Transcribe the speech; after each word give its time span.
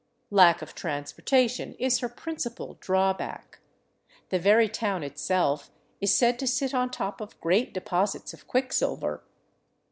Lack 0.31 0.63
of 0.63 0.73
transportation 0.73 1.75
is 1.75 1.99
her 1.99 2.09
principal 2.09 2.73
drawback. 2.79 3.59
The 4.29 4.39
very 4.39 4.67
town 4.67 5.03
itself 5.03 5.69
is 5.99 6.17
said 6.17 6.39
to 6.39 6.47
sit 6.47 6.73
on 6.73 6.89
top 6.89 7.21
of 7.21 7.39
great 7.39 7.71
deposits 7.71 8.33
of 8.33 8.47
quicksilver. 8.47 9.23